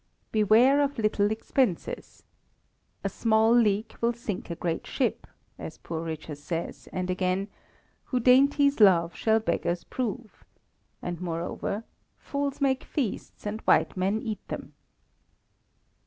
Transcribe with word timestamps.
Beware 0.31 0.81
of 0.81 0.97
little 0.97 1.29
expenses: 1.29 2.23
"A 3.03 3.07
small 3.07 3.53
leak 3.55 3.93
will 4.01 4.13
sink 4.13 4.49
a 4.49 4.55
great 4.55 4.87
ship," 4.87 5.27
as 5.59 5.77
Poor 5.77 6.03
Richard 6.03 6.39
says; 6.39 6.89
and 6.91 7.11
again, 7.11 7.49
"Who 8.05 8.19
dainties 8.19 8.79
love, 8.79 9.15
shall 9.15 9.39
beggars 9.39 9.83
prove;" 9.83 10.43
and 11.03 11.21
moreover, 11.21 11.83
"Fools 12.17 12.59
make 12.59 12.83
feasts 12.83 13.45
and 13.45 13.61
wise 13.67 13.95
men 13.95 14.23
eat 14.23 14.39
them." 14.47 14.73